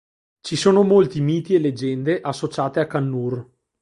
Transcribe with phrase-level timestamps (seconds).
[0.43, 3.47] Ci sono molti miti e leggende associate a Kannur.